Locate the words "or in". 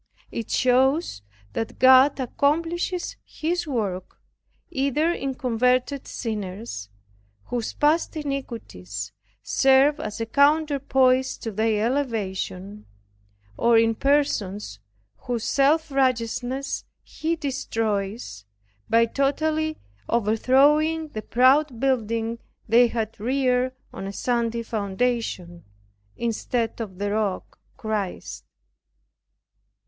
13.57-13.93